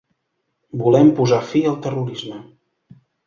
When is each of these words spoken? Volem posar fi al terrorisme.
Volem 0.83 1.11
posar 1.19 1.41
fi 1.51 1.63
al 1.73 1.77
terrorisme. 1.85 2.39